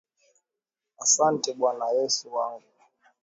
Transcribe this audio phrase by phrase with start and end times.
[1.03, 2.71] Asante Bwana Yesu wangu.